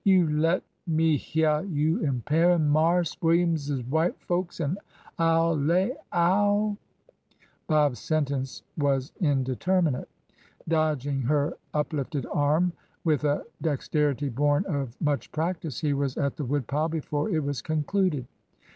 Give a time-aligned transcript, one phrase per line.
[0.17, 4.79] "You let me hyeah you imperin' Marse William's white folks an'
[5.19, 6.77] I lay I 'll"
[7.69, 10.09] Bob's sentence was indeterminate.
[10.67, 16.35] Dodging her up lifted arm with a dexterity born of much practice, he was at
[16.35, 18.25] the woodpile before it was concluded.